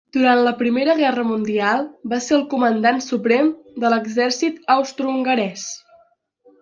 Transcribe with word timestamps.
Durant 0.15 0.39
la 0.45 0.51
Primera 0.61 0.93
Guerra 0.99 1.25
Mundial 1.31 1.83
va 2.13 2.19
ser 2.29 2.33
el 2.37 2.47
Comandant 2.53 2.97
Suprem 3.09 3.53
de 3.85 3.93
l'exèrcit 3.95 4.59
austrohongarès. 4.77 5.67